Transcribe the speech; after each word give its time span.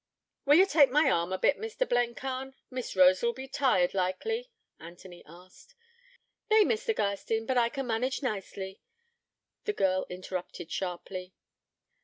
'Will 0.45 0.55
ye 0.57 0.65
tak 0.65 0.89
my 0.89 1.07
arm 1.11 1.31
a 1.31 1.37
bit, 1.37 1.59
Mr. 1.59 1.87
Blencarn? 1.87 2.55
Miss 2.71 2.95
Rosa'll 2.95 3.33
be 3.33 3.47
tired, 3.47 3.93
likely,' 3.93 4.49
Anthony 4.79 5.21
asked. 5.27 5.75
'Nay, 6.49 6.63
Mr. 6.65 6.95
Garstin, 6.95 7.45
but 7.45 7.55
I 7.55 7.69
can 7.69 7.85
manage 7.85 8.23
nicely,' 8.23 8.81
the 9.65 9.73
girl 9.73 10.07
interrupted 10.09 10.71
sharply. 10.71 11.35